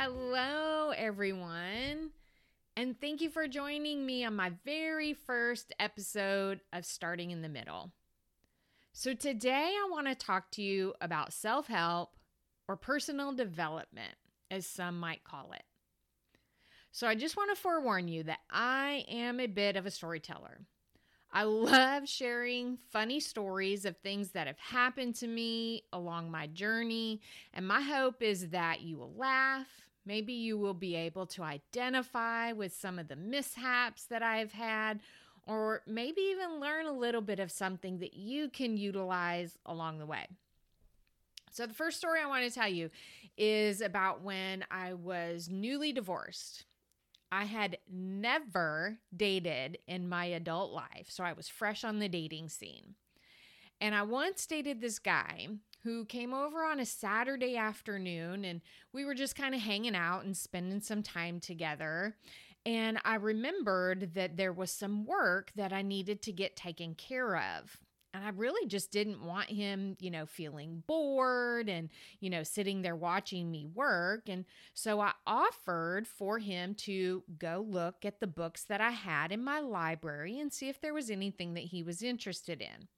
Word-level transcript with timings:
Hello, 0.00 0.90
everyone, 0.90 2.10
and 2.76 3.00
thank 3.00 3.20
you 3.20 3.30
for 3.30 3.48
joining 3.48 4.06
me 4.06 4.24
on 4.24 4.36
my 4.36 4.52
very 4.64 5.12
first 5.12 5.74
episode 5.80 6.60
of 6.72 6.84
Starting 6.84 7.32
in 7.32 7.42
the 7.42 7.48
Middle. 7.48 7.90
So, 8.92 9.12
today 9.12 9.74
I 9.76 9.88
want 9.90 10.06
to 10.06 10.14
talk 10.14 10.52
to 10.52 10.62
you 10.62 10.94
about 11.00 11.32
self 11.32 11.66
help 11.66 12.10
or 12.68 12.76
personal 12.76 13.32
development, 13.32 14.14
as 14.52 14.68
some 14.68 15.00
might 15.00 15.24
call 15.24 15.50
it. 15.50 15.64
So, 16.92 17.08
I 17.08 17.16
just 17.16 17.36
want 17.36 17.50
to 17.50 17.60
forewarn 17.60 18.06
you 18.06 18.22
that 18.22 18.38
I 18.52 19.04
am 19.08 19.40
a 19.40 19.48
bit 19.48 19.74
of 19.74 19.84
a 19.84 19.90
storyteller. 19.90 20.60
I 21.32 21.42
love 21.42 22.08
sharing 22.08 22.78
funny 22.90 23.18
stories 23.18 23.84
of 23.84 23.96
things 23.96 24.30
that 24.30 24.46
have 24.46 24.60
happened 24.60 25.16
to 25.16 25.26
me 25.26 25.82
along 25.92 26.30
my 26.30 26.46
journey, 26.46 27.20
and 27.52 27.66
my 27.66 27.82
hope 27.82 28.22
is 28.22 28.50
that 28.50 28.80
you 28.80 28.96
will 28.96 29.12
laugh, 29.14 29.87
Maybe 30.08 30.32
you 30.32 30.56
will 30.56 30.72
be 30.72 30.94
able 30.94 31.26
to 31.26 31.42
identify 31.42 32.52
with 32.52 32.74
some 32.74 32.98
of 32.98 33.08
the 33.08 33.14
mishaps 33.14 34.04
that 34.04 34.22
I've 34.22 34.52
had, 34.52 35.00
or 35.46 35.82
maybe 35.86 36.22
even 36.22 36.60
learn 36.60 36.86
a 36.86 36.92
little 36.92 37.20
bit 37.20 37.38
of 37.38 37.50
something 37.50 37.98
that 37.98 38.14
you 38.14 38.48
can 38.48 38.78
utilize 38.78 39.58
along 39.66 39.98
the 39.98 40.06
way. 40.06 40.26
So, 41.50 41.66
the 41.66 41.74
first 41.74 41.98
story 41.98 42.20
I 42.22 42.26
want 42.26 42.42
to 42.42 42.50
tell 42.50 42.70
you 42.70 42.88
is 43.36 43.82
about 43.82 44.22
when 44.22 44.64
I 44.70 44.94
was 44.94 45.50
newly 45.50 45.92
divorced. 45.92 46.64
I 47.30 47.44
had 47.44 47.76
never 47.92 49.00
dated 49.14 49.76
in 49.86 50.08
my 50.08 50.24
adult 50.24 50.72
life, 50.72 51.08
so 51.08 51.22
I 51.22 51.34
was 51.34 51.48
fresh 51.48 51.84
on 51.84 51.98
the 51.98 52.08
dating 52.08 52.48
scene. 52.48 52.94
And 53.78 53.94
I 53.94 54.04
once 54.04 54.46
dated 54.46 54.80
this 54.80 54.98
guy 54.98 55.48
who 55.88 56.04
came 56.04 56.34
over 56.34 56.64
on 56.64 56.80
a 56.80 56.84
Saturday 56.84 57.56
afternoon 57.56 58.44
and 58.44 58.60
we 58.92 59.06
were 59.06 59.14
just 59.14 59.34
kind 59.34 59.54
of 59.54 59.60
hanging 59.62 59.96
out 59.96 60.22
and 60.22 60.36
spending 60.36 60.82
some 60.82 61.02
time 61.02 61.40
together. 61.40 62.14
And 62.66 62.98
I 63.06 63.14
remembered 63.14 64.12
that 64.14 64.36
there 64.36 64.52
was 64.52 64.70
some 64.70 65.06
work 65.06 65.50
that 65.56 65.72
I 65.72 65.80
needed 65.80 66.20
to 66.22 66.32
get 66.32 66.56
taken 66.56 66.94
care 66.94 67.38
of. 67.38 67.78
And 68.12 68.22
I 68.22 68.30
really 68.30 68.66
just 68.66 68.90
didn't 68.90 69.24
want 69.24 69.48
him, 69.48 69.96
you 69.98 70.10
know, 70.10 70.26
feeling 70.26 70.82
bored 70.86 71.70
and, 71.70 71.88
you 72.20 72.28
know, 72.28 72.42
sitting 72.42 72.82
there 72.82 72.96
watching 72.96 73.50
me 73.50 73.66
work. 73.66 74.28
And 74.28 74.44
so 74.74 75.00
I 75.00 75.12
offered 75.26 76.06
for 76.06 76.38
him 76.38 76.74
to 76.80 77.22
go 77.38 77.64
look 77.66 78.04
at 78.04 78.20
the 78.20 78.26
books 78.26 78.64
that 78.64 78.82
I 78.82 78.90
had 78.90 79.32
in 79.32 79.42
my 79.42 79.60
library 79.60 80.38
and 80.38 80.52
see 80.52 80.68
if 80.68 80.82
there 80.82 80.94
was 80.94 81.10
anything 81.10 81.54
that 81.54 81.64
he 81.64 81.82
was 81.82 82.02
interested 82.02 82.60
in. 82.60 82.88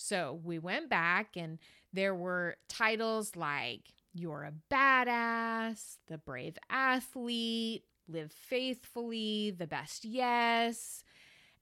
So 0.00 0.40
we 0.44 0.60
went 0.60 0.88
back, 0.88 1.36
and 1.36 1.58
there 1.92 2.14
were 2.14 2.56
titles 2.68 3.34
like 3.34 3.92
You're 4.14 4.44
a 4.44 4.52
Badass, 4.72 5.96
The 6.06 6.18
Brave 6.18 6.56
Athlete, 6.70 7.82
Live 8.06 8.30
Faithfully, 8.32 9.50
The 9.50 9.66
Best 9.66 10.04
Yes. 10.04 11.02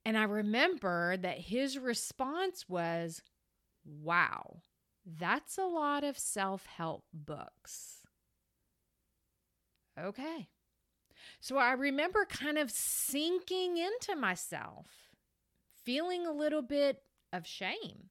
And 0.04 0.18
I 0.18 0.24
remember 0.24 1.16
that 1.16 1.38
his 1.38 1.78
response 1.78 2.68
was, 2.68 3.22
Wow, 3.86 4.60
that's 5.06 5.56
a 5.56 5.64
lot 5.64 6.04
of 6.04 6.18
self 6.18 6.66
help 6.66 7.04
books. 7.14 8.02
Okay. 9.98 10.48
So 11.40 11.56
I 11.56 11.72
remember 11.72 12.26
kind 12.26 12.58
of 12.58 12.70
sinking 12.70 13.78
into 13.78 14.14
myself, 14.14 14.88
feeling 15.84 16.26
a 16.26 16.32
little 16.32 16.62
bit 16.62 17.02
of 17.32 17.46
shame 17.46 18.10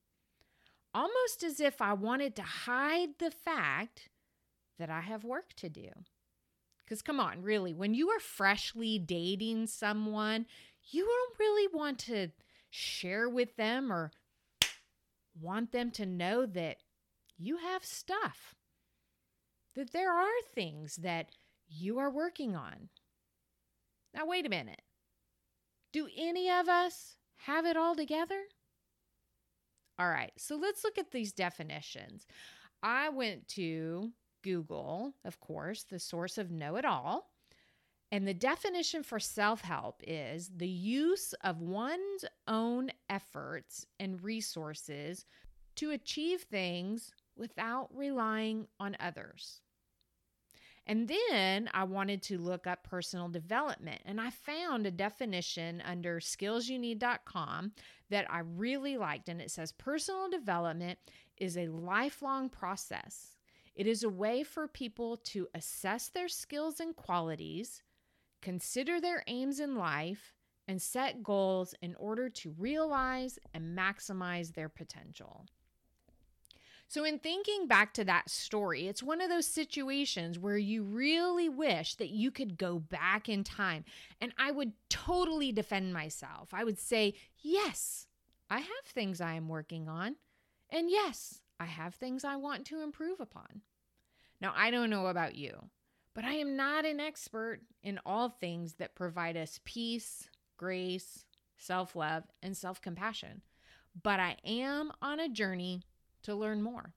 almost 0.95 1.43
as 1.43 1.59
if 1.59 1.81
I 1.81 1.91
wanted 1.91 2.37
to 2.37 2.41
hide 2.41 3.19
the 3.19 3.29
fact 3.29 4.09
that 4.79 4.89
I 4.89 5.01
have 5.01 5.25
work 5.25 5.53
to 5.57 5.69
do. 5.69 5.89
Because, 6.83 7.01
come 7.01 7.19
on, 7.19 7.41
really, 7.41 7.73
when 7.73 7.93
you 7.93 8.09
are 8.09 8.19
freshly 8.19 8.97
dating 8.97 9.67
someone, 9.67 10.45
you 10.89 11.03
don't 11.05 11.39
really 11.39 11.67
want 11.73 11.99
to 11.99 12.29
share 12.69 13.27
with 13.27 13.57
them 13.57 13.91
or 13.91 14.11
want 15.39 15.73
them 15.73 15.91
to 15.91 16.05
know 16.05 16.45
that 16.45 16.77
you 17.37 17.57
have 17.57 17.83
stuff, 17.83 18.55
that 19.75 19.91
there 19.91 20.13
are 20.13 20.27
things 20.53 20.97
that 20.97 21.27
you 21.67 21.97
are 21.97 22.09
working 22.09 22.55
on. 22.55 22.89
Now, 24.13 24.25
wait 24.25 24.45
a 24.45 24.49
minute. 24.49 24.81
Do 25.91 26.07
any 26.17 26.49
of 26.49 26.69
us 26.69 27.17
have 27.47 27.65
it 27.65 27.75
all 27.75 27.95
together? 27.95 28.43
All 29.97 30.09
right, 30.09 30.33
so 30.37 30.55
let's 30.55 30.83
look 30.83 30.97
at 30.97 31.11
these 31.11 31.31
definitions. 31.31 32.25
I 32.83 33.09
went 33.09 33.47
to 33.49 34.11
Google, 34.43 35.13
of 35.23 35.39
course, 35.39 35.83
the 35.83 35.99
source 35.99 36.37
of 36.37 36.51
know 36.51 36.75
it 36.75 36.85
all. 36.85 37.31
And 38.11 38.27
the 38.27 38.33
definition 38.33 39.03
for 39.03 39.19
self 39.19 39.61
help 39.61 40.01
is 40.05 40.51
the 40.55 40.67
use 40.67 41.33
of 41.43 41.61
one's 41.61 42.25
own 42.47 42.91
efforts 43.09 43.85
and 43.99 44.21
resources 44.21 45.25
to 45.75 45.91
achieve 45.91 46.41
things 46.41 47.11
without 47.35 47.89
relying 47.93 48.67
on 48.79 48.95
others. 48.99 49.61
And 50.87 51.07
then 51.07 51.69
I 51.73 51.83
wanted 51.83 52.21
to 52.23 52.37
look 52.37 52.67
up 52.67 52.83
personal 52.83 53.27
development, 53.27 54.01
and 54.05 54.21
I 54.21 54.29
found 54.29 54.85
a 54.85 54.91
definition 54.91 55.81
under 55.83 56.19
skillsyouneed.com 56.19 57.71
that 58.11 58.31
I 58.31 58.39
really 58.39 58.97
liked. 58.97 59.27
And 59.27 59.41
it 59.41 59.49
says 59.49 59.71
personal 59.71 60.29
development 60.29 60.99
is 61.37 61.57
a 61.57 61.67
lifelong 61.67 62.49
process, 62.49 63.35
it 63.75 63.87
is 63.87 64.03
a 64.03 64.09
way 64.09 64.43
for 64.43 64.67
people 64.67 65.17
to 65.17 65.47
assess 65.53 66.07
their 66.07 66.29
skills 66.29 66.79
and 66.79 66.95
qualities, 66.95 67.81
consider 68.41 69.01
their 69.01 69.23
aims 69.27 69.59
in 69.59 69.75
life, 69.75 70.33
and 70.67 70.81
set 70.81 71.23
goals 71.23 71.75
in 71.81 71.95
order 71.95 72.29
to 72.29 72.55
realize 72.57 73.37
and 73.53 73.77
maximize 73.77 74.53
their 74.53 74.69
potential. 74.69 75.45
So, 76.87 77.03
in 77.03 77.19
thinking 77.19 77.67
back 77.67 77.93
to 77.95 78.03
that 78.05 78.29
story, 78.29 78.87
it's 78.87 79.01
one 79.01 79.19
of 79.19 79.29
those 79.29 79.47
situations 79.47 80.37
where 80.37 80.57
you 80.57 80.83
really 80.83 81.49
wish 81.49 81.95
that 81.95 82.09
you 82.09 82.29
could 82.29 82.57
go 82.57 82.77
back 82.79 83.27
in 83.27 83.43
time. 83.43 83.85
And 84.21 84.33
I 84.37 84.51
would 84.51 84.73
totally 84.89 85.51
defend 85.51 85.93
myself. 85.93 86.53
I 86.53 86.63
would 86.63 86.79
say, 86.79 87.15
yes, 87.41 88.07
I 88.49 88.59
have 88.59 88.85
things 88.85 89.19
I 89.19 89.33
am 89.33 89.49
working 89.49 89.89
on. 89.89 90.15
And 90.69 90.89
yes, 90.89 91.41
I 91.59 91.65
have 91.65 91.95
things 91.95 92.23
I 92.23 92.35
want 92.35 92.65
to 92.67 92.81
improve 92.81 93.19
upon. 93.19 93.61
Now, 94.39 94.53
I 94.55 94.69
don't 94.69 94.89
know 94.89 95.07
about 95.07 95.35
you, 95.35 95.69
but 96.13 96.23
I 96.23 96.33
am 96.33 96.55
not 96.55 96.85
an 96.85 96.99
expert 96.99 97.61
in 97.81 97.99
all 98.05 98.29
things 98.29 98.75
that 98.75 98.95
provide 98.95 99.37
us 99.37 99.59
peace, 99.65 100.29
grace, 100.57 101.25
self 101.57 101.95
love, 101.95 102.25
and 102.43 102.55
self 102.55 102.79
compassion. 102.79 103.41
But 104.03 104.19
I 104.19 104.37
am 104.45 104.91
on 105.01 105.19
a 105.19 105.29
journey 105.29 105.81
to 106.25 106.35
learn 106.35 106.61
more. 106.61 106.93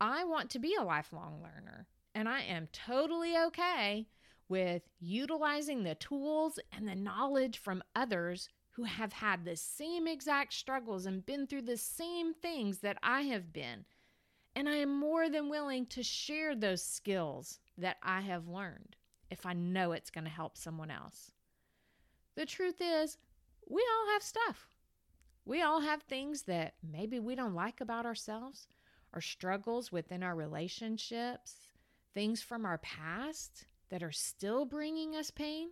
I 0.00 0.24
want 0.24 0.50
to 0.50 0.58
be 0.58 0.74
a 0.74 0.84
lifelong 0.84 1.40
learner, 1.42 1.86
and 2.14 2.28
I 2.28 2.42
am 2.42 2.68
totally 2.72 3.36
okay 3.36 4.06
with 4.48 4.82
utilizing 5.00 5.82
the 5.82 5.94
tools 5.94 6.58
and 6.72 6.86
the 6.86 6.94
knowledge 6.94 7.58
from 7.58 7.82
others 7.94 8.48
who 8.70 8.84
have 8.84 9.12
had 9.12 9.44
the 9.44 9.56
same 9.56 10.06
exact 10.06 10.52
struggles 10.52 11.06
and 11.06 11.24
been 11.24 11.46
through 11.46 11.62
the 11.62 11.76
same 11.76 12.34
things 12.34 12.78
that 12.78 12.98
I 13.02 13.22
have 13.22 13.52
been. 13.52 13.84
And 14.56 14.68
I 14.68 14.76
am 14.76 14.98
more 14.98 15.28
than 15.28 15.48
willing 15.48 15.86
to 15.86 16.02
share 16.02 16.54
those 16.54 16.82
skills 16.82 17.60
that 17.78 17.96
I 18.02 18.20
have 18.20 18.48
learned 18.48 18.96
if 19.30 19.46
I 19.46 19.52
know 19.52 19.92
it's 19.92 20.10
going 20.10 20.24
to 20.24 20.30
help 20.30 20.56
someone 20.56 20.90
else. 20.90 21.32
The 22.36 22.46
truth 22.46 22.80
is, 22.80 23.16
we 23.68 23.80
all 23.80 24.12
have 24.12 24.22
stuff. 24.22 24.68
We 25.44 25.62
all 25.62 25.80
have 25.80 26.02
things 26.02 26.42
that 26.42 26.74
maybe 26.82 27.20
we 27.20 27.34
don't 27.34 27.54
like 27.54 27.80
about 27.80 28.06
ourselves 28.06 28.66
or 29.12 29.20
struggles 29.20 29.92
within 29.92 30.22
our 30.22 30.34
relationships, 30.34 31.56
things 32.14 32.42
from 32.42 32.64
our 32.64 32.78
past 32.78 33.66
that 33.90 34.02
are 34.02 34.12
still 34.12 34.64
bringing 34.64 35.14
us 35.14 35.30
pain. 35.30 35.70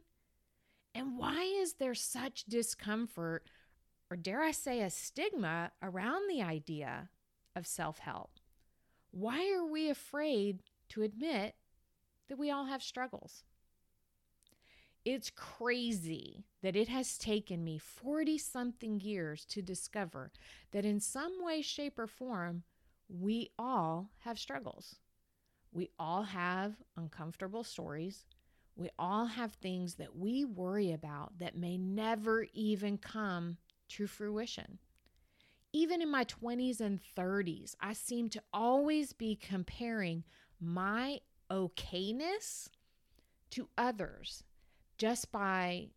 And 0.94 1.16
why 1.16 1.42
is 1.42 1.74
there 1.74 1.94
such 1.94 2.44
discomfort, 2.44 3.46
or 4.10 4.16
dare 4.16 4.42
I 4.42 4.50
say, 4.50 4.82
a 4.82 4.90
stigma 4.90 5.72
around 5.82 6.28
the 6.28 6.42
idea 6.42 7.08
of 7.56 7.66
self 7.66 7.98
help? 7.98 8.32
Why 9.10 9.50
are 9.54 9.64
we 9.64 9.88
afraid 9.88 10.62
to 10.90 11.02
admit 11.02 11.54
that 12.28 12.38
we 12.38 12.50
all 12.50 12.64
have 12.64 12.82
struggles. 12.82 13.44
It's 15.04 15.31
crazy 15.31 16.44
that 16.62 16.76
it 16.76 16.87
has 16.88 17.19
taken 17.19 17.64
me 17.64 17.78
40 17.78 18.38
something 18.38 19.00
years 19.00 19.44
to 19.46 19.60
discover 19.60 20.31
that 20.70 20.84
in 20.84 21.00
some 21.00 21.44
way, 21.44 21.60
shape, 21.60 21.99
or 21.99 22.06
form, 22.06 22.62
we 23.08 23.50
all 23.58 24.10
have 24.20 24.38
struggles. 24.38 24.96
We 25.72 25.90
all 25.99 26.22
have 26.22 26.75
uncomfortable 26.96 27.64
stories. 27.64 28.26
We 28.76 28.90
all 28.96 29.26
have 29.26 29.54
things 29.54 29.96
that 29.96 30.16
we 30.16 30.44
worry 30.44 30.93
about 30.93 31.38
that 31.40 31.56
may 31.56 31.76
never 31.76 32.46
even 32.52 32.96
come 32.96 33.56
to 33.90 34.06
fruition. 34.06 34.78
Even 35.72 36.00
in 36.00 36.10
my 36.10 36.25
20s 36.26 36.81
and 36.81 37.00
30s, 37.16 37.75
I 37.81 37.94
seem 37.94 38.28
to 38.31 38.43
always 38.52 39.12
be 39.12 39.34
comparing 39.34 40.22
my 40.60 41.20
okayness 41.50 42.69
to 43.50 43.69
others 43.76 44.44
just 44.98 45.32
by 45.32 45.88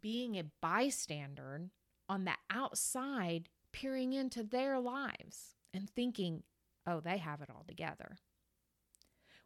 being 0.00 0.36
a 0.36 0.44
bystander 0.60 1.70
on 2.08 2.24
the 2.24 2.34
outside, 2.50 3.48
peering 3.72 4.12
into 4.12 4.42
their 4.42 4.78
lives 4.78 5.56
and 5.74 5.88
thinking, 5.90 6.42
oh, 6.86 7.00
they 7.00 7.18
have 7.18 7.42
it 7.42 7.50
all 7.50 7.64
together. 7.66 8.18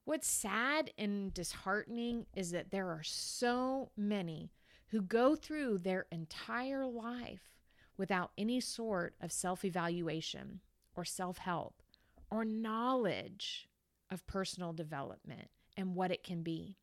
What's 0.05 0.29
sad 0.29 0.91
and 0.99 1.33
disheartening 1.33 2.27
is 2.35 2.51
that 2.51 2.71
there 2.71 2.89
are 2.89 3.05
so 3.05 3.91
many 3.97 4.53
who 4.89 5.01
go 5.01 5.37
through 5.37 5.79
their 5.79 6.07
entire 6.11 6.85
life 6.85 7.53
without 7.97 8.33
any 8.37 8.61
sort 8.61 9.15
of 9.21 9.31
self 9.31 9.65
evaluation 9.65 10.61
or 10.95 11.05
self 11.05 11.39
help 11.39 11.83
or 12.31 12.45
knowledge 12.45 13.69
of 14.11 14.27
personal 14.27 14.73
development 14.73 15.49
and 15.77 15.95
what 15.95 16.11
it 16.11 16.25
can 16.25 16.43
be. 16.43 16.79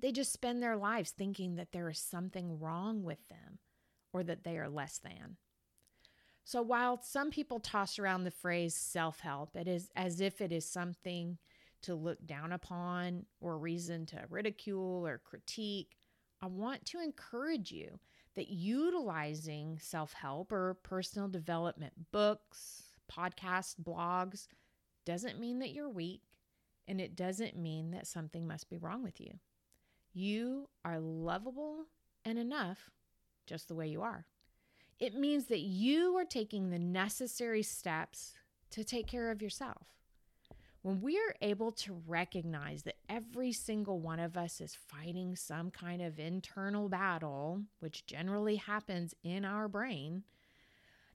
They 0.00 0.12
just 0.12 0.32
spend 0.32 0.62
their 0.62 0.76
lives 0.76 1.10
thinking 1.10 1.56
that 1.56 1.72
there 1.72 1.88
is 1.88 1.98
something 1.98 2.58
wrong 2.58 3.02
with 3.02 3.28
them 3.28 3.58
or 4.12 4.22
that 4.24 4.44
they 4.44 4.56
are 4.56 4.68
less 4.68 4.98
than. 4.98 5.36
So 6.44 6.62
while 6.62 7.00
some 7.02 7.30
people 7.30 7.60
toss 7.60 7.98
around 7.98 8.24
the 8.24 8.30
phrase 8.30 8.74
self 8.74 9.20
help, 9.20 9.56
it 9.56 9.68
is 9.68 9.90
as 9.94 10.20
if 10.20 10.40
it 10.40 10.52
is 10.52 10.66
something 10.66 11.38
to 11.82 11.94
look 11.94 12.26
down 12.26 12.52
upon 12.52 13.26
or 13.40 13.58
reason 13.58 14.06
to 14.06 14.24
ridicule 14.28 15.06
or 15.06 15.18
critique. 15.18 15.96
I 16.42 16.46
want 16.46 16.86
to 16.86 17.00
encourage 17.00 17.70
you 17.70 18.00
that 18.36 18.48
utilizing 18.48 19.78
self 19.80 20.12
help 20.12 20.52
or 20.52 20.78
personal 20.82 21.28
development 21.28 21.92
books, 22.10 22.84
podcasts, 23.10 23.74
blogs 23.80 24.46
doesn't 25.04 25.40
mean 25.40 25.58
that 25.60 25.70
you're 25.70 25.90
weak 25.90 26.22
and 26.88 27.00
it 27.00 27.16
doesn't 27.16 27.56
mean 27.56 27.90
that 27.92 28.06
something 28.06 28.46
must 28.46 28.68
be 28.68 28.78
wrong 28.78 29.02
with 29.02 29.20
you. 29.20 29.38
You 30.12 30.68
are 30.84 30.98
lovable 30.98 31.86
and 32.24 32.38
enough 32.38 32.90
just 33.46 33.68
the 33.68 33.74
way 33.74 33.88
you 33.88 34.02
are. 34.02 34.26
It 34.98 35.14
means 35.14 35.46
that 35.46 35.60
you 35.60 36.16
are 36.16 36.24
taking 36.24 36.70
the 36.70 36.78
necessary 36.78 37.62
steps 37.62 38.34
to 38.70 38.84
take 38.84 39.06
care 39.06 39.30
of 39.30 39.40
yourself. 39.40 39.86
When 40.82 41.00
we 41.00 41.18
are 41.18 41.34
able 41.42 41.72
to 41.72 42.02
recognize 42.06 42.82
that 42.84 42.96
every 43.08 43.52
single 43.52 44.00
one 44.00 44.18
of 44.18 44.36
us 44.36 44.60
is 44.60 44.74
fighting 44.74 45.36
some 45.36 45.70
kind 45.70 46.00
of 46.00 46.18
internal 46.18 46.88
battle, 46.88 47.62
which 47.80 48.06
generally 48.06 48.56
happens 48.56 49.14
in 49.22 49.44
our 49.44 49.68
brain, 49.68 50.22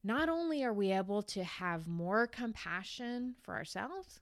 not 0.03 0.29
only 0.29 0.63
are 0.63 0.73
we 0.73 0.91
able 0.91 1.23
to 1.23 1.43
have 1.43 1.87
more 1.87 2.27
compassion 2.27 3.35
for 3.41 3.55
ourselves, 3.55 4.19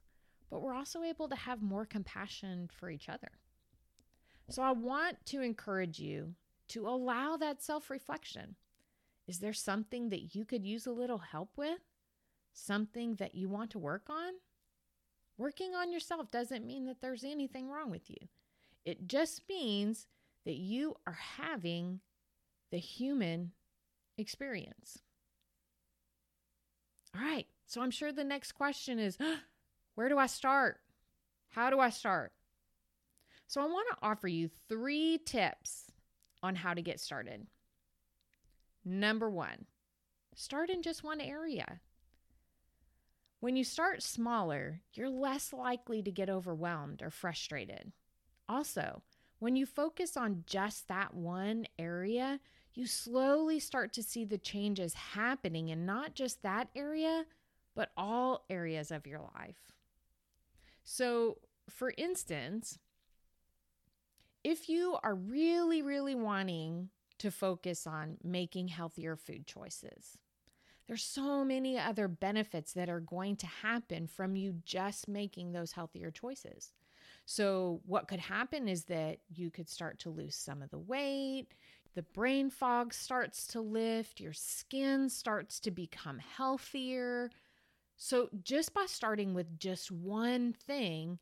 but 0.50 0.62
we're 0.62 0.74
also 0.74 1.02
able 1.02 1.28
to 1.28 1.36
have 1.36 1.60
more 1.60 1.84
compassion 1.84 2.70
for 2.72 2.88
each 2.88 3.08
other. 3.10 3.32
So 4.48 4.62
I 4.62 4.72
want 4.72 5.24
to 5.26 5.40
encourage 5.40 5.98
you 5.98 6.34
to 6.68 6.86
allow 6.86 7.36
that 7.36 7.62
self 7.62 7.90
reflection. 7.90 8.56
Is 9.26 9.38
there 9.38 9.52
something 9.52 10.10
that 10.10 10.34
you 10.34 10.44
could 10.44 10.64
use 10.64 10.86
a 10.86 10.92
little 10.92 11.18
help 11.18 11.50
with? 11.56 11.80
Something 12.52 13.16
that 13.16 13.34
you 13.34 13.48
want 13.48 13.70
to 13.70 13.78
work 13.78 14.08
on? 14.10 14.34
Working 15.38 15.74
on 15.74 15.90
yourself 15.90 16.30
doesn't 16.30 16.66
mean 16.66 16.84
that 16.86 17.00
there's 17.00 17.24
anything 17.24 17.68
wrong 17.68 17.90
with 17.90 18.08
you. 18.08 18.28
It 18.84 19.08
just 19.08 19.42
means 19.48 20.06
that 20.44 20.56
you 20.56 20.94
are 21.06 21.18
having 21.38 22.00
the 22.70 22.78
human 22.78 23.52
experience. 24.18 24.98
All 27.14 27.22
right. 27.22 27.46
So 27.66 27.80
I'm 27.80 27.90
sure 27.90 28.12
the 28.12 28.24
next 28.24 28.52
question 28.52 28.98
is 28.98 29.16
where 29.94 30.08
do 30.08 30.18
I 30.18 30.26
start? 30.26 30.80
How 31.50 31.70
do 31.70 31.80
I 31.80 31.90
start? 31.90 32.32
So 33.46 33.60
I 33.60 33.66
want 33.66 33.86
to 33.90 34.06
offer 34.06 34.28
you 34.28 34.50
three 34.68 35.18
tips 35.24 35.90
on 36.42 36.54
how 36.56 36.74
to 36.74 36.82
get 36.82 37.00
started. 37.00 37.46
Number 38.84 39.30
one, 39.30 39.66
start 40.34 40.70
in 40.70 40.82
just 40.82 41.04
one 41.04 41.20
area. 41.20 41.80
When 43.40 43.56
you 43.56 43.64
start 43.64 44.02
smaller, 44.02 44.80
you're 44.94 45.10
less 45.10 45.52
likely 45.52 46.02
to 46.02 46.10
get 46.10 46.30
overwhelmed 46.30 47.02
or 47.02 47.10
frustrated. 47.10 47.92
Also, 48.48 49.02
when 49.38 49.56
you 49.56 49.66
focus 49.66 50.16
on 50.16 50.44
just 50.46 50.88
that 50.88 51.14
one 51.14 51.66
area, 51.78 52.40
you 52.74 52.86
slowly 52.86 53.60
start 53.60 53.92
to 53.92 54.02
see 54.02 54.24
the 54.24 54.38
changes 54.38 54.94
happening 54.94 55.68
in 55.68 55.86
not 55.86 56.14
just 56.14 56.42
that 56.42 56.68
area, 56.74 57.24
but 57.74 57.90
all 57.96 58.44
areas 58.48 58.90
of 58.90 59.06
your 59.06 59.20
life. 59.34 59.72
So, 60.82 61.38
for 61.68 61.92
instance, 61.96 62.78
if 64.44 64.68
you 64.68 64.98
are 65.02 65.14
really, 65.14 65.82
really 65.82 66.14
wanting 66.14 66.90
to 67.18 67.30
focus 67.30 67.86
on 67.86 68.18
making 68.22 68.68
healthier 68.68 69.16
food 69.16 69.46
choices, 69.46 70.18
there's 70.86 71.02
so 71.02 71.44
many 71.44 71.78
other 71.78 72.08
benefits 72.08 72.74
that 72.74 72.90
are 72.90 73.00
going 73.00 73.36
to 73.36 73.46
happen 73.46 74.06
from 74.06 74.36
you 74.36 74.56
just 74.64 75.08
making 75.08 75.52
those 75.52 75.72
healthier 75.72 76.10
choices. 76.10 76.74
So, 77.24 77.80
what 77.86 78.06
could 78.06 78.20
happen 78.20 78.68
is 78.68 78.84
that 78.84 79.18
you 79.30 79.50
could 79.50 79.68
start 79.68 79.98
to 80.00 80.10
lose 80.10 80.36
some 80.36 80.60
of 80.60 80.70
the 80.70 80.78
weight, 80.78 81.46
the 81.94 82.02
brain 82.02 82.50
fog 82.50 82.92
starts 82.92 83.46
to 83.48 83.62
lift, 83.62 84.20
your 84.20 84.34
skin 84.34 85.08
starts 85.08 85.58
to 85.60 85.70
become 85.70 86.18
healthier. 86.18 87.30
So, 87.96 88.28
just 88.42 88.74
by 88.74 88.84
starting 88.86 89.32
with 89.32 89.58
just 89.58 89.90
one 89.90 90.52
thing, 90.52 91.18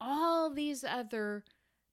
all 0.00 0.50
these 0.50 0.84
other 0.84 1.42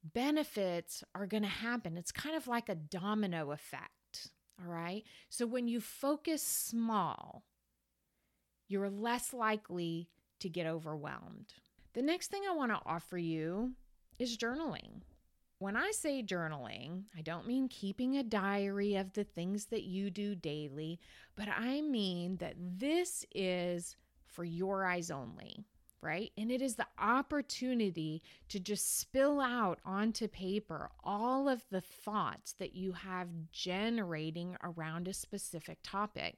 benefits 0.03 1.03
are 1.13 1.27
going 1.27 1.43
to 1.43 1.49
happen. 1.49 1.97
It's 1.97 2.11
kind 2.11 2.35
of 2.35 2.47
like 2.47 2.69
a 2.69 2.75
domino 2.75 3.51
effect. 3.51 4.29
All 4.61 4.71
right. 4.71 5.03
So 5.29 5.45
when 5.45 5.67
you 5.67 5.79
focus 5.79 6.43
small, 6.43 7.43
you're 8.67 8.89
less 8.89 9.33
likely 9.33 10.09
to 10.39 10.49
get 10.49 10.67
overwhelmed. 10.67 11.53
The 11.93 12.01
next 12.01 12.27
thing 12.27 12.43
I 12.47 12.53
want 12.53 12.71
to 12.71 12.79
offer 12.85 13.17
you 13.17 13.73
is 14.19 14.37
journaling. 14.37 15.01
When 15.59 15.75
I 15.75 15.91
say 15.91 16.23
journaling, 16.23 17.03
I 17.17 17.21
don't 17.21 17.47
mean 17.47 17.67
keeping 17.67 18.15
a 18.15 18.23
diary 18.23 18.95
of 18.95 19.11
the 19.11 19.25
things 19.25 19.65
that 19.65 19.83
you 19.83 20.09
do 20.09 20.33
daily, 20.33 20.99
but 21.35 21.49
I 21.49 21.81
mean 21.81 22.37
that 22.37 22.55
this 22.57 23.25
is 23.35 23.97
for 24.25 24.45
your 24.45 24.85
eyes 24.85 25.11
only 25.11 25.65
right? 26.01 26.31
And 26.37 26.51
it 26.51 26.61
is 26.61 26.75
the 26.75 26.87
opportunity 26.97 28.21
to 28.49 28.59
just 28.59 28.99
spill 28.99 29.39
out 29.41 29.79
onto 29.85 30.27
paper 30.27 30.89
all 31.03 31.47
of 31.49 31.63
the 31.69 31.81
thoughts 31.81 32.53
that 32.53 32.75
you 32.75 32.93
have 32.93 33.27
generating 33.51 34.55
around 34.63 35.07
a 35.07 35.13
specific 35.13 35.79
topic. 35.83 36.37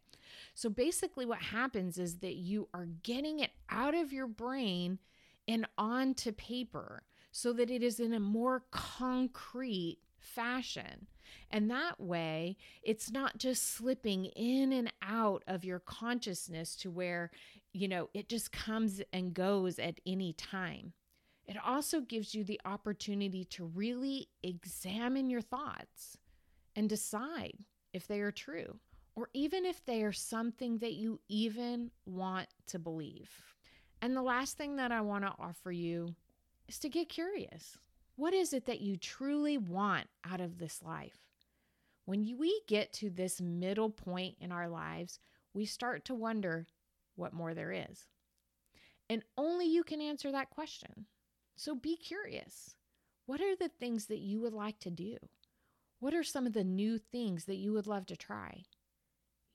So 0.53 0.69
basically, 0.69 1.25
what 1.25 1.41
happens 1.41 1.97
is 1.97 2.17
that 2.19 2.35
you 2.35 2.67
are 2.73 2.87
getting 3.03 3.39
it 3.39 3.51
out 3.69 3.95
of 3.95 4.13
your 4.13 4.27
brain 4.27 4.99
and 5.47 5.67
onto 5.77 6.31
paper 6.31 7.03
so 7.31 7.53
that 7.53 7.71
it 7.71 7.81
is 7.81 7.99
in 7.99 8.13
a 8.13 8.19
more 8.19 8.63
concrete 8.71 9.99
fashion. 10.17 11.07
And 11.49 11.69
that 11.69 11.99
way, 11.99 12.57
it's 12.81 13.11
not 13.11 13.37
just 13.37 13.73
slipping 13.73 14.25
in 14.25 14.71
and 14.71 14.91
out 15.01 15.43
of 15.47 15.65
your 15.65 15.79
consciousness 15.79 16.75
to 16.77 16.89
where 16.89 17.31
you 17.73 17.87
know, 17.87 18.09
it 18.13 18.29
just 18.29 18.51
comes 18.51 19.01
and 19.13 19.33
goes 19.33 19.79
at 19.79 19.99
any 20.05 20.33
time. 20.33 20.93
It 21.45 21.57
also 21.65 22.01
gives 22.01 22.35
you 22.35 22.43
the 22.43 22.61
opportunity 22.65 23.45
to 23.45 23.65
really 23.65 24.27
examine 24.43 25.29
your 25.29 25.41
thoughts 25.41 26.17
and 26.75 26.87
decide 26.87 27.57
if 27.93 28.07
they 28.07 28.21
are 28.21 28.31
true 28.31 28.79
or 29.15 29.29
even 29.33 29.65
if 29.65 29.83
they 29.85 30.03
are 30.03 30.13
something 30.13 30.77
that 30.79 30.93
you 30.93 31.19
even 31.27 31.91
want 32.05 32.47
to 32.67 32.79
believe. 32.79 33.29
And 34.01 34.15
the 34.15 34.21
last 34.21 34.57
thing 34.57 34.77
that 34.77 34.91
I 34.91 35.01
want 35.01 35.25
to 35.25 35.33
offer 35.39 35.71
you 35.71 36.15
is 36.67 36.79
to 36.79 36.89
get 36.89 37.09
curious. 37.09 37.77
What 38.21 38.35
is 38.35 38.53
it 38.53 38.67
that 38.67 38.81
you 38.81 38.97
truly 38.97 39.57
want 39.57 40.05
out 40.23 40.41
of 40.41 40.59
this 40.59 40.83
life? 40.83 41.25
When 42.05 42.37
we 42.37 42.61
get 42.67 42.93
to 42.93 43.09
this 43.09 43.41
middle 43.41 43.89
point 43.89 44.35
in 44.39 44.51
our 44.51 44.69
lives, 44.69 45.17
we 45.55 45.65
start 45.65 46.05
to 46.05 46.13
wonder 46.13 46.67
what 47.15 47.33
more 47.33 47.55
there 47.55 47.71
is. 47.71 48.05
And 49.09 49.23
only 49.39 49.65
you 49.65 49.83
can 49.83 50.01
answer 50.01 50.31
that 50.31 50.51
question. 50.51 51.07
So 51.55 51.73
be 51.73 51.97
curious. 51.97 52.75
What 53.25 53.41
are 53.41 53.55
the 53.55 53.69
things 53.79 54.05
that 54.05 54.19
you 54.19 54.39
would 54.41 54.53
like 54.53 54.77
to 54.81 54.91
do? 54.91 55.17
What 55.99 56.13
are 56.13 56.23
some 56.23 56.45
of 56.45 56.53
the 56.53 56.63
new 56.63 56.99
things 56.99 57.45
that 57.45 57.57
you 57.57 57.73
would 57.73 57.87
love 57.87 58.05
to 58.05 58.15
try? 58.15 58.65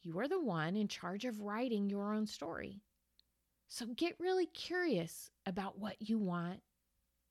You 0.03 0.19
are 0.19 0.27
the 0.27 0.43
one 0.43 0.75
in 0.75 0.89
charge 0.89 1.25
of 1.25 1.41
writing 1.41 1.89
your 1.89 2.13
own 2.13 2.27
story. 2.27 2.81
So 3.69 3.87
get 3.95 4.19
really 4.19 4.47
curious 4.47 5.31
about 5.47 5.79
what 5.79 5.95
you 6.01 6.19
want 6.19 6.63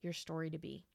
your 0.02 0.14
story 0.14 0.50
to 0.52 0.58
be. 0.58 0.86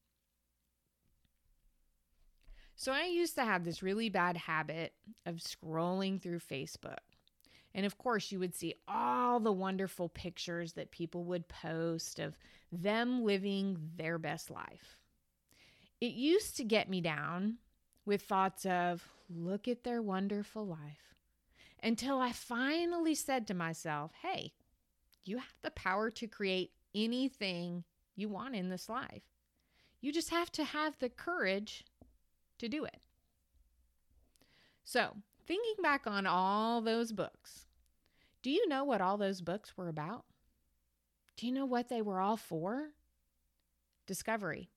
So 2.80 2.92
I 2.92 3.04
used 3.04 3.34
to 3.34 3.44
have 3.44 3.62
this 3.62 3.82
really 3.82 4.08
bad 4.08 4.38
habit 4.38 4.94
of 5.26 5.34
scrolling 5.34 6.18
through 6.18 6.38
Facebook. 6.38 6.96
And 7.74 7.84
of 7.84 7.98
course, 7.98 8.32
you 8.32 8.38
would 8.38 8.54
see 8.54 8.72
all 8.88 9.38
the 9.38 9.52
wonderful 9.52 10.08
pictures 10.08 10.72
that 10.72 10.90
people 10.90 11.24
would 11.24 11.46
post 11.46 12.18
of 12.18 12.38
them 12.72 13.22
living 13.22 13.76
their 13.98 14.16
best 14.16 14.50
life. 14.50 14.98
It 16.00 16.12
used 16.12 16.56
to 16.56 16.64
get 16.64 16.88
me 16.88 17.02
down 17.02 17.58
with 18.06 18.22
thoughts 18.22 18.64
of, 18.64 19.06
look 19.28 19.68
at 19.68 19.84
their 19.84 20.00
wonderful 20.00 20.66
life, 20.66 21.14
until 21.82 22.18
I 22.18 22.32
finally 22.32 23.14
said 23.14 23.46
to 23.48 23.54
myself, 23.54 24.12
hey, 24.22 24.54
you 25.26 25.36
have 25.36 25.54
the 25.60 25.70
power 25.72 26.10
to 26.12 26.26
create 26.26 26.70
anything 26.94 27.84
you 28.16 28.30
want 28.30 28.56
in 28.56 28.70
this 28.70 28.88
life. 28.88 29.24
You 30.00 30.14
just 30.14 30.30
have 30.30 30.50
to 30.52 30.64
have 30.64 30.98
the 30.98 31.10
courage 31.10 31.84
to 32.60 32.68
do 32.68 32.84
it. 32.84 32.98
So, 34.84 35.16
thinking 35.46 35.82
back 35.82 36.06
on 36.06 36.26
all 36.26 36.80
those 36.80 37.12
books, 37.12 37.66
do 38.42 38.50
you 38.50 38.68
know 38.68 38.84
what 38.84 39.00
all 39.00 39.18
those 39.18 39.40
books 39.40 39.76
were 39.76 39.88
about? 39.88 40.24
Do 41.36 41.46
you 41.46 41.52
know 41.52 41.66
what 41.66 41.88
they 41.88 42.02
were 42.02 42.20
all 42.20 42.36
for? 42.36 42.90
Discovery. 44.06 44.70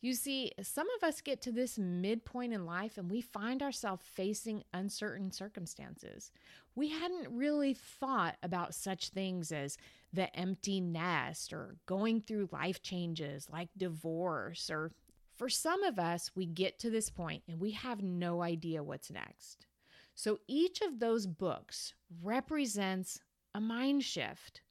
You 0.00 0.12
see, 0.12 0.52
some 0.60 0.86
of 0.98 1.08
us 1.08 1.22
get 1.22 1.40
to 1.42 1.50
this 1.50 1.78
midpoint 1.78 2.52
in 2.52 2.66
life 2.66 2.98
and 2.98 3.10
we 3.10 3.22
find 3.22 3.62
ourselves 3.62 4.04
facing 4.04 4.62
uncertain 4.74 5.32
circumstances. 5.32 6.30
We 6.74 6.90
hadn't 6.90 7.34
really 7.34 7.72
thought 7.72 8.36
about 8.42 8.74
such 8.74 9.08
things 9.08 9.50
as 9.50 9.78
the 10.12 10.34
empty 10.38 10.82
nest 10.82 11.54
or 11.54 11.76
going 11.86 12.20
through 12.20 12.50
life 12.52 12.82
changes 12.82 13.48
like 13.50 13.70
divorce. 13.78 14.68
Or 14.68 14.92
for 15.36 15.48
some 15.48 15.82
of 15.82 15.98
us, 15.98 16.30
we 16.34 16.46
get 16.46 16.78
to 16.80 16.90
this 16.90 17.10
point 17.10 17.42
and 17.48 17.60
we 17.60 17.72
have 17.72 18.02
no 18.02 18.42
idea 18.42 18.82
what's 18.82 19.10
next. 19.10 19.66
So 20.14 20.38
each 20.46 20.80
of 20.80 21.00
those 21.00 21.26
books 21.26 21.94
represents 22.22 23.20
a 23.54 23.60
mind 23.60 24.04
shift 24.04 24.62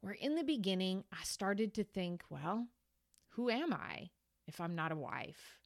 where 0.00 0.14
in 0.14 0.36
the 0.36 0.44
beginning 0.44 1.04
I 1.12 1.24
started 1.24 1.74
to 1.74 1.84
think, 1.84 2.22
well, 2.30 2.68
who 3.30 3.50
am 3.50 3.72
I? 3.72 4.10
if 4.50 4.60
I'm 4.60 4.74
not 4.74 4.90
a 4.90 4.96
wife, 4.96 5.60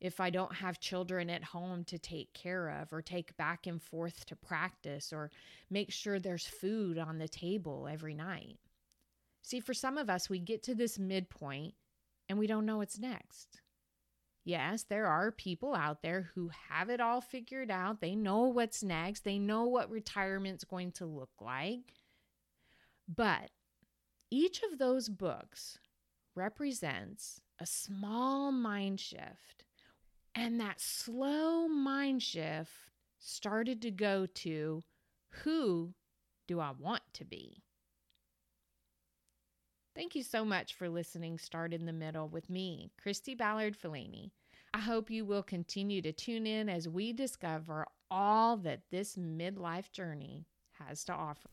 if 0.00 0.20
I 0.20 0.30
don't 0.30 0.54
have 0.54 0.80
children 0.80 1.28
at 1.28 1.44
home 1.44 1.84
to 1.84 1.98
take 1.98 2.32
care 2.32 2.70
of 2.70 2.92
or 2.92 3.02
take 3.02 3.36
back 3.36 3.66
and 3.66 3.80
forth 3.80 4.24
to 4.26 4.36
practice 4.36 5.12
or 5.12 5.30
make 5.70 5.92
sure 5.92 6.18
there's 6.18 6.46
food 6.46 6.98
on 6.98 7.18
the 7.18 7.28
table 7.28 7.88
every 7.90 8.14
night. 8.14 8.58
See, 9.42 9.60
for 9.60 9.74
some 9.74 9.98
of 9.98 10.08
us, 10.08 10.30
we 10.30 10.38
get 10.38 10.62
to 10.64 10.74
this 10.74 10.98
midpoint 10.98 11.74
and 12.28 12.38
we 12.38 12.46
don't 12.46 12.66
know 12.66 12.78
what's 12.78 12.98
next. 12.98 13.60
Yes, 14.44 14.84
there 14.84 15.06
are 15.06 15.32
people 15.32 15.74
out 15.74 16.02
there 16.02 16.30
who 16.34 16.50
have 16.68 16.88
it 16.88 17.00
all 17.00 17.20
figured 17.20 17.70
out. 17.70 18.00
They 18.00 18.14
know 18.14 18.42
what's 18.42 18.82
next, 18.82 19.24
they 19.24 19.38
know 19.38 19.64
what 19.64 19.90
retirement's 19.90 20.64
going 20.64 20.92
to 20.92 21.06
look 21.06 21.30
like. 21.40 21.92
But 23.08 23.50
each 24.30 24.62
of 24.62 24.78
those 24.78 25.08
books 25.08 25.78
represents 26.34 27.40
a 27.60 27.66
small 27.66 28.52
mind 28.52 29.00
shift. 29.00 29.64
And 30.34 30.60
that 30.60 30.80
slow 30.80 31.66
mind 31.66 32.22
shift 32.22 32.70
started 33.18 33.80
to 33.82 33.90
go 33.90 34.26
to 34.26 34.82
who 35.42 35.94
do 36.46 36.60
I 36.60 36.72
want 36.78 37.02
to 37.14 37.24
be? 37.24 37.64
Thank 39.96 40.14
you 40.14 40.22
so 40.22 40.44
much 40.44 40.74
for 40.74 40.90
listening 40.90 41.38
Start 41.38 41.72
in 41.72 41.86
the 41.86 41.92
Middle 41.92 42.28
with 42.28 42.50
me, 42.50 42.90
Christy 43.02 43.34
Ballard 43.34 43.74
Falany. 43.74 44.30
I 44.74 44.80
hope 44.80 45.08
you 45.08 45.24
will 45.24 45.42
continue 45.42 46.02
to 46.02 46.12
tune 46.12 46.46
in 46.46 46.68
as 46.68 46.86
we 46.86 47.14
discover 47.14 47.86
all 48.10 48.58
that 48.58 48.82
this 48.90 49.16
midlife 49.16 49.90
journey 49.92 50.44
has 50.78 51.02
to 51.04 51.14
offer. 51.14 51.48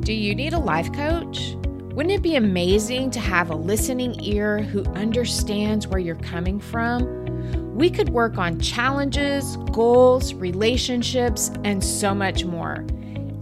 Do 0.00 0.12
you 0.12 0.34
need 0.34 0.52
a 0.52 0.58
life 0.58 0.92
coach? 0.92 1.56
Wouldn't 1.94 2.14
it 2.14 2.20
be 2.20 2.36
amazing 2.36 3.10
to 3.12 3.20
have 3.20 3.48
a 3.48 3.56
listening 3.56 4.22
ear 4.22 4.58
who 4.58 4.84
understands 4.92 5.86
where 5.86 5.98
you're 5.98 6.16
coming 6.16 6.60
from? 6.60 7.74
We 7.74 7.88
could 7.88 8.10
work 8.10 8.36
on 8.36 8.60
challenges, 8.60 9.56
goals, 9.72 10.34
relationships, 10.34 11.50
and 11.64 11.82
so 11.82 12.14
much 12.14 12.44
more. 12.44 12.84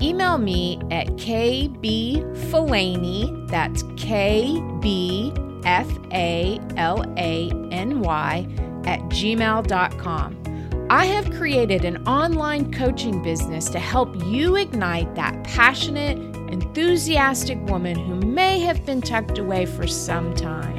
Email 0.00 0.38
me 0.38 0.80
at 0.90 1.06
kbfalany, 2.54 3.49
that's 3.49 3.84
K 3.96 4.62
B 4.80 5.32
F 5.64 5.88
A 6.12 6.61
L 6.76 7.02
A 7.16 7.50
N 7.70 8.00
Y, 8.00 8.46
at 8.84 9.00
gmail.com. 9.00 10.40
I 10.90 11.06
have 11.06 11.30
created 11.32 11.84
an 11.84 12.06
online 12.06 12.73
coaching 12.73 13.23
business 13.23 13.70
to 13.70 13.78
help 13.78 14.14
you 14.26 14.56
ignite 14.56 15.14
that 15.14 15.42
passionate, 15.44 16.18
enthusiastic 16.52 17.58
woman 17.66 17.99
who 17.99 18.16
may 18.16 18.61
have 18.61 18.84
been 18.84 19.00
tucked 19.00 19.38
away 19.38 19.64
for 19.64 19.87
some 19.87 20.34
time. 20.34 20.74